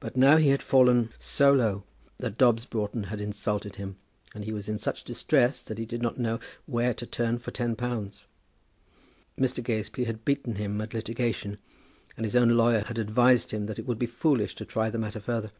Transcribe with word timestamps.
But 0.00 0.16
now 0.16 0.38
he 0.38 0.48
had 0.48 0.62
fallen 0.62 1.10
so 1.18 1.52
low 1.52 1.84
that 2.16 2.38
Dobbs 2.38 2.64
Broughton 2.64 3.02
had 3.12 3.20
insulted 3.20 3.76
him, 3.76 3.96
and 4.34 4.42
he 4.44 4.54
was 4.54 4.70
in 4.70 4.78
such 4.78 5.04
distress 5.04 5.62
that 5.64 5.76
he 5.76 5.84
did 5.84 6.00
not 6.00 6.16
know 6.18 6.40
where 6.64 6.94
to 6.94 7.04
turn 7.04 7.36
for 7.36 7.50
ten 7.50 7.76
pounds. 7.76 8.26
Mr. 9.38 9.62
Gazebee 9.62 10.04
had 10.04 10.24
beaten 10.24 10.54
him 10.54 10.80
at 10.80 10.94
litigation, 10.94 11.58
and 12.16 12.24
his 12.24 12.34
own 12.36 12.48
lawyer 12.56 12.84
had 12.86 12.98
advised 12.98 13.50
him 13.50 13.66
that 13.66 13.78
it 13.78 13.84
would 13.84 13.98
be 13.98 14.06
foolish 14.06 14.54
to 14.54 14.64
try 14.64 14.88
the 14.88 14.96
matter 14.96 15.20
further. 15.20 15.50